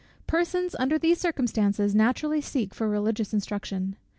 [0.25, 3.95] _Persons under these circumstances naturally seek for religious instruction.